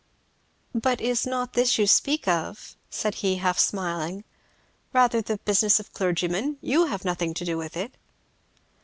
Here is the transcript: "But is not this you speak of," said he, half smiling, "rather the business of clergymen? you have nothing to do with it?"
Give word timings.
"But 0.73 0.99
is 0.99 1.27
not 1.27 1.53
this 1.53 1.77
you 1.77 1.85
speak 1.85 2.27
of," 2.27 2.75
said 2.89 3.13
he, 3.21 3.35
half 3.35 3.59
smiling, 3.59 4.23
"rather 4.93 5.21
the 5.21 5.37
business 5.37 5.79
of 5.79 5.93
clergymen? 5.93 6.57
you 6.59 6.87
have 6.87 7.05
nothing 7.05 7.35
to 7.35 7.45
do 7.45 7.55
with 7.55 7.77
it?" 7.77 7.91